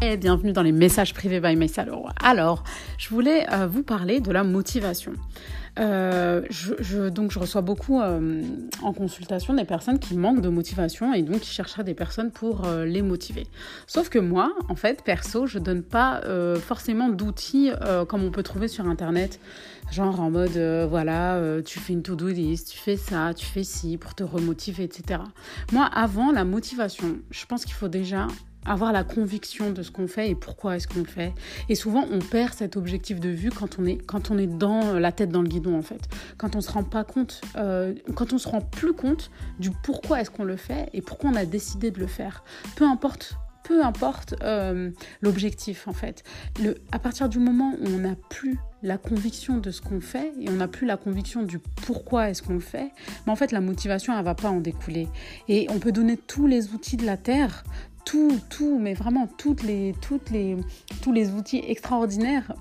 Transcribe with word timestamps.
Et 0.00 0.16
bienvenue 0.16 0.52
dans 0.52 0.62
les 0.62 0.70
messages 0.70 1.12
privés 1.12 1.40
by 1.40 1.56
Maïssa 1.56 1.84
Leroy. 1.84 2.12
Alors, 2.22 2.62
je 2.98 3.08
voulais 3.08 3.52
euh, 3.52 3.66
vous 3.66 3.82
parler 3.82 4.20
de 4.20 4.30
la 4.30 4.44
motivation. 4.44 5.12
Euh, 5.80 6.42
je, 6.50 7.08
donc, 7.08 7.32
je 7.32 7.40
reçois 7.40 7.62
beaucoup 7.62 8.00
euh, 8.00 8.42
en 8.82 8.92
consultation 8.92 9.54
des 9.54 9.64
personnes 9.64 9.98
qui 9.98 10.14
manquent 10.16 10.40
de 10.40 10.48
motivation 10.48 11.12
et 11.14 11.22
donc 11.22 11.40
qui 11.40 11.50
chercheraient 11.50 11.82
des 11.82 11.94
personnes 11.94 12.30
pour 12.30 12.62
les 12.86 13.02
motiver. 13.02 13.48
Sauf 13.88 14.08
que 14.08 14.20
moi, 14.20 14.54
en 14.68 14.76
fait, 14.76 15.02
perso, 15.02 15.46
je 15.46 15.58
donne 15.58 15.82
pas 15.82 16.20
forcément 16.60 17.08
d'outils 17.08 17.70
comme 18.08 18.22
on 18.22 18.30
peut 18.30 18.44
trouver 18.44 18.68
sur 18.68 18.86
Internet, 18.86 19.40
genre 19.90 20.20
en 20.20 20.30
mode, 20.30 20.58
voilà, 20.88 21.40
tu 21.64 21.80
fais 21.80 21.92
une 21.92 22.02
to-do 22.02 22.28
list, 22.28 22.70
tu 22.70 22.78
fais 22.78 22.96
ça, 22.96 23.34
tu 23.34 23.46
fais 23.46 23.64
ci 23.64 23.96
pour 23.96 24.14
te 24.14 24.22
remotiver, 24.22 24.84
etc. 24.84 25.20
Moi, 25.72 25.86
avant 25.86 26.30
la 26.32 26.44
motivation, 26.44 27.16
je 27.30 27.46
pense 27.46 27.64
qu'il 27.64 27.74
faut 27.74 27.88
déjà 27.88 28.28
avoir 28.64 28.92
la 28.92 29.04
conviction 29.04 29.70
de 29.70 29.82
ce 29.82 29.90
qu'on 29.90 30.08
fait 30.08 30.30
et 30.30 30.34
pourquoi 30.34 30.76
est-ce 30.76 30.88
qu'on 30.88 31.00
le 31.00 31.06
fait. 31.06 31.32
Et 31.68 31.74
souvent, 31.74 32.04
on 32.10 32.18
perd 32.18 32.54
cet 32.54 32.76
objectif 32.76 33.20
de 33.20 33.28
vue 33.28 33.50
quand 33.50 33.78
on 33.78 33.86
est, 33.86 33.96
quand 33.96 34.30
on 34.30 34.38
est 34.38 34.46
dans 34.46 34.98
la 34.98 35.12
tête 35.12 35.30
dans 35.30 35.42
le 35.42 35.48
guidon, 35.48 35.76
en 35.76 35.82
fait. 35.82 36.08
Quand 36.36 36.56
on 36.56 36.60
se 36.60 36.70
rend 36.70 36.84
pas 36.84 37.04
compte, 37.04 37.40
euh, 37.56 37.94
quand 38.14 38.32
on 38.32 38.38
se 38.38 38.48
rend 38.48 38.60
plus 38.60 38.92
compte 38.92 39.30
du 39.58 39.70
pourquoi 39.82 40.20
est-ce 40.20 40.30
qu'on 40.30 40.44
le 40.44 40.56
fait 40.56 40.90
et 40.92 41.02
pourquoi 41.02 41.30
on 41.30 41.34
a 41.34 41.44
décidé 41.44 41.90
de 41.90 42.00
le 42.00 42.06
faire. 42.06 42.44
Peu 42.76 42.84
importe 42.84 43.38
peu 43.68 43.84
importe 43.84 44.34
euh, 44.42 44.90
l'objectif 45.20 45.86
en 45.88 45.92
fait. 45.92 46.24
À 46.90 46.98
partir 46.98 47.28
du 47.28 47.38
moment 47.38 47.74
où 47.78 47.86
on 47.86 47.98
n'a 47.98 48.14
plus 48.30 48.58
la 48.82 48.96
conviction 48.96 49.58
de 49.58 49.70
ce 49.70 49.82
qu'on 49.82 50.00
fait 50.00 50.32
et 50.40 50.48
on 50.48 50.54
n'a 50.54 50.68
plus 50.68 50.86
la 50.86 50.96
conviction 50.96 51.42
du 51.42 51.58
pourquoi 51.58 52.30
est-ce 52.30 52.42
qu'on 52.42 52.54
le 52.54 52.60
fait, 52.60 52.90
mais 53.26 53.32
en 53.32 53.36
fait 53.36 53.52
la 53.52 53.60
motivation 53.60 54.16
elle 54.16 54.24
va 54.24 54.34
pas 54.34 54.48
en 54.48 54.60
découler. 54.60 55.08
Et 55.48 55.66
on 55.68 55.78
peut 55.78 55.92
donner 55.92 56.16
tous 56.16 56.46
les 56.46 56.72
outils 56.72 56.96
de 56.96 57.04
la 57.04 57.18
terre, 57.18 57.64
tout, 58.08 58.40
tout, 58.48 58.78
mais 58.78 58.94
vraiment 58.94 59.26
toutes 59.26 59.62
les, 59.62 59.94
toutes 60.00 60.30
les, 60.30 60.56
tous 61.02 61.12
les 61.12 61.30
outils 61.32 61.62
extraordinaires. 61.66 62.54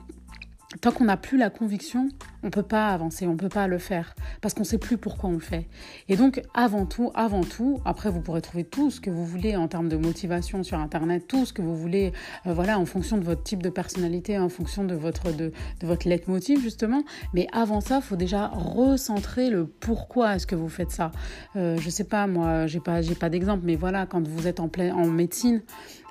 Tant 0.82 0.92
qu'on 0.92 1.06
n'a 1.06 1.16
plus 1.16 1.38
la 1.38 1.50
conviction, 1.50 2.10
on 2.44 2.48
ne 2.48 2.52
peut 2.52 2.64
pas 2.64 2.90
avancer, 2.90 3.26
on 3.28 3.34
ne 3.34 3.38
peut 3.38 3.50
pas 3.50 3.68
le 3.68 3.78
faire, 3.78 4.16
parce 4.42 4.54
qu'on 4.54 4.62
ne 4.62 4.68
sait 4.68 4.78
plus 4.78 4.98
pourquoi 4.98 5.30
on 5.30 5.34
le 5.34 5.40
fait. 5.40 5.68
Et 6.10 6.16
donc, 6.16 6.42
avant 6.54 6.86
tout, 6.86 7.12
avant 7.16 7.44
tout, 7.44 7.82
après, 7.86 8.10
vous 8.10 8.22
pourrez 8.22 8.42
trouver 8.42 8.64
tout 8.64 8.92
ce 8.92 9.02
que 9.02 9.10
vous 9.10 9.26
voulez 9.26 9.56
en 9.56 9.68
termes 9.68 9.90
de 9.90 9.98
motivation 9.98 10.64
sur 10.64 10.80
Internet, 10.80 11.28
tout 11.28 11.46
ce 11.46 11.54
que 11.54 11.62
vous 11.62 11.76
voulez, 11.76 12.14
euh, 12.46 12.54
voilà, 12.54 12.80
en 12.80 12.86
fonction 12.86 13.18
de 13.18 13.24
votre 13.24 13.44
type 13.44 13.64
de 13.64 13.70
personnalité, 13.70 14.38
en 14.38 14.50
fonction 14.50 14.84
de 14.84 14.96
votre, 14.96 15.32
de, 15.32 15.52
de 15.82 16.10
leitmotiv, 16.10 16.62
justement. 16.62 17.04
Mais 17.34 17.48
avant 17.52 17.82
ça, 17.82 17.98
il 17.98 18.02
faut 18.04 18.16
déjà 18.16 18.48
recentrer 18.48 19.50
le 19.50 19.66
pourquoi 19.66 20.36
est-ce 20.36 20.48
que 20.48 20.56
vous 20.56 20.70
faites 20.70 20.92
ça. 20.92 21.12
Euh, 21.56 21.78
je 21.78 21.86
ne 21.86 21.92
sais 21.92 22.04
pas, 22.04 22.28
moi, 22.28 22.68
j'ai 22.68 22.80
pas, 22.80 23.02
pas 23.20 23.30
d'exemple, 23.30 23.64
mais 23.66 23.76
voilà, 23.76 24.06
quand 24.06 24.26
vous 24.28 24.48
êtes 24.48 24.60
en, 24.60 24.70
en 24.94 25.08
médecine, 25.08 25.62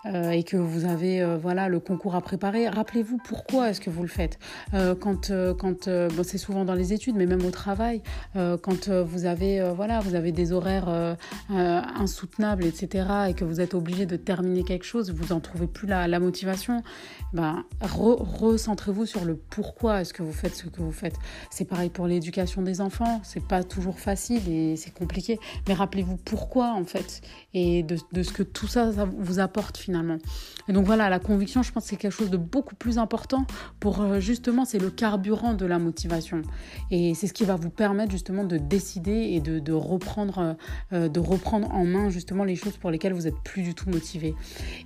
euh, 0.04 0.30
et 0.30 0.44
que 0.44 0.56
vous 0.56 0.84
avez 0.84 1.24
voilà 1.42 1.68
le 1.68 1.80
concours 1.80 2.14
à 2.14 2.20
préparer, 2.20 2.68
rappelez-vous 2.68 3.18
pourquoi 3.26 3.70
est-ce 3.70 3.80
que 3.80 3.90
vous 3.90 4.02
le 4.02 4.08
faites. 4.08 4.38
quand 5.00 5.32
quand 5.58 5.88
c'est 6.22 6.38
souvent 6.38 6.64
dans 6.64 6.74
les 6.74 6.92
études, 6.92 7.16
mais 7.16 7.26
même 7.26 7.44
au 7.44 7.50
travail, 7.50 8.02
euh, 8.36 8.56
quand 8.56 8.88
euh, 8.88 9.02
vous 9.02 9.24
avez, 9.24 9.60
euh, 9.60 9.72
voilà, 9.72 10.00
vous 10.00 10.14
avez 10.14 10.32
des 10.32 10.52
horaires 10.52 11.16
insoutenables, 11.48 12.64
etc., 12.64 13.08
et 13.28 13.34
que 13.34 13.44
vous 13.44 13.60
êtes 13.60 13.74
obligé 13.74 14.06
de 14.06 14.16
terminer 14.16 14.64
quelque 14.64 14.84
chose, 14.84 15.10
vous 15.10 15.34
n'en 15.34 15.40
trouvez 15.40 15.66
plus 15.66 15.86
la, 15.86 16.18
motivation, 16.18 16.82
ben, 17.32 17.64
recentrez-vous 17.80 19.06
sur 19.06 19.24
le 19.24 19.36
pourquoi 19.36 20.00
est-ce 20.00 20.14
que 20.14 20.22
vous 20.22 20.32
faites 20.32 20.54
ce 20.54 20.66
que 20.66 20.80
vous 20.80 20.92
faites. 20.92 21.16
C'est 21.50 21.64
pareil 21.66 21.90
pour 21.90 22.06
l'éducation 22.06 22.62
des 22.62 22.80
enfants, 22.80 23.20
c'est 23.22 23.44
pas 23.44 23.62
toujours 23.62 23.98
facile 23.98 24.48
et 24.48 24.76
c'est 24.76 24.92
compliqué, 24.92 25.38
mais 25.68 25.74
rappelez-vous 25.74 26.16
pourquoi 26.16 26.72
en 26.72 26.84
fait, 26.84 27.20
et 27.54 27.82
de, 27.82 27.96
ce 28.22 28.32
que 28.32 28.42
tout 28.42 28.66
ça, 28.66 28.92
ça, 28.92 29.04
vous 29.04 29.38
apporte 29.38 29.76
finalement. 29.76 30.18
Et 30.68 30.72
donc 30.72 30.86
voilà, 30.86 31.08
la 31.10 31.18
conviction, 31.18 31.62
je 31.62 31.72
pense 31.72 31.84
que 31.84 31.90
c'est 31.90 31.96
quelque 31.96 32.12
chose 32.12 32.30
de 32.30 32.36
beaucoup 32.36 32.74
plus 32.74 32.98
important 32.98 33.46
pour 33.78 34.20
justement, 34.20 34.64
c'est 34.64 34.78
le 34.78 34.90
carburant 34.90 35.54
de 35.54 35.66
la 35.66 35.78
motivation 35.78 36.05
et 36.90 37.14
c'est 37.14 37.26
ce 37.26 37.32
qui 37.32 37.44
va 37.44 37.56
vous 37.56 37.70
permettre 37.70 38.10
justement 38.10 38.44
de 38.44 38.56
décider 38.56 39.32
et 39.34 39.40
de, 39.40 39.72
reprendre, 39.72 40.56
euh, 40.92 41.08
de 41.08 41.20
reprendre 41.20 41.72
en 41.74 41.84
main 41.84 42.10
justement 42.10 42.44
les 42.44 42.56
choses 42.56 42.76
pour 42.76 42.90
lesquelles 42.90 43.12
vous 43.12 43.22
n'êtes 43.22 43.38
plus 43.44 43.62
du 43.62 43.74
tout 43.74 43.90
motivé. 43.90 44.34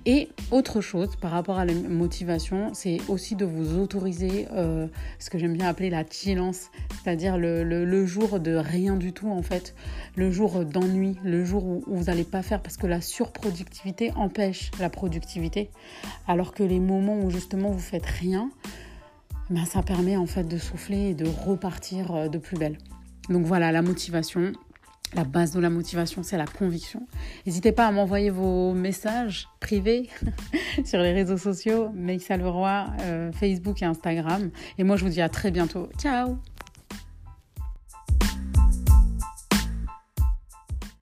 Et 0.05 0.29
autre 0.51 0.81
chose 0.81 1.15
par 1.15 1.31
rapport 1.31 1.59
à 1.59 1.65
la 1.65 1.73
motivation, 1.73 2.73
c'est 2.73 2.99
aussi 3.07 3.35
de 3.35 3.45
vous 3.45 3.79
autoriser 3.79 4.47
euh, 4.53 4.87
ce 5.19 5.29
que 5.29 5.37
j'aime 5.37 5.53
bien 5.53 5.67
appeler 5.67 5.89
la 5.89 6.03
chillance, 6.09 6.69
c'est-à-dire 7.03 7.37
le, 7.37 8.05
jour 8.05 8.39
de 8.39 8.55
rien 8.55 8.95
du 8.95 9.13
tout 9.13 9.29
en 9.29 9.41
fait, 9.41 9.75
le 10.15 10.31
jour 10.31 10.65
d'ennui, 10.65 11.17
le 11.23 11.45
jour 11.45 11.65
où, 11.65 11.83
où 11.87 11.97
vous 11.97 12.05
n'allez 12.05 12.23
pas 12.23 12.41
faire 12.41 12.61
parce 12.61 12.77
que 12.77 12.87
la 12.87 13.01
surproductivité 13.01 14.11
empêche 14.15 14.71
la 14.79 14.89
productivité, 14.89 15.69
alors 16.27 16.53
que 16.53 16.63
les 16.63 16.79
moments 16.79 17.19
où 17.19 17.29
justement 17.29 17.69
vous 17.69 17.79
faites 17.79 18.05
rien, 18.05 18.49
ben, 19.51 19.65
ça 19.65 19.83
permet 19.83 20.15
en 20.15 20.25
fait 20.25 20.45
de 20.45 20.57
souffler 20.57 21.09
et 21.09 21.13
de 21.13 21.27
repartir 21.27 22.15
euh, 22.15 22.27
de 22.29 22.37
plus 22.37 22.57
belle. 22.57 22.77
Donc 23.29 23.45
voilà, 23.45 23.71
la 23.71 23.81
motivation, 23.81 24.53
la 25.13 25.25
base 25.25 25.51
de 25.51 25.59
la 25.59 25.69
motivation, 25.69 26.23
c'est 26.23 26.37
la 26.37 26.45
conviction. 26.45 27.05
N'hésitez 27.45 27.73
pas 27.73 27.85
à 27.85 27.91
m'envoyer 27.91 28.29
vos 28.29 28.73
messages 28.73 29.49
privés 29.59 30.09
sur 30.85 30.99
les 30.99 31.11
réseaux 31.11 31.37
sociaux, 31.37 31.89
Meissa 31.93 32.37
Leroy, 32.37 32.87
euh, 33.01 33.31
Facebook 33.33 33.81
et 33.81 33.85
Instagram. 33.85 34.51
Et 34.77 34.83
moi, 34.83 34.95
je 34.95 35.03
vous 35.03 35.11
dis 35.11 35.21
à 35.21 35.29
très 35.29 35.51
bientôt. 35.51 35.89
Ciao 35.97 36.37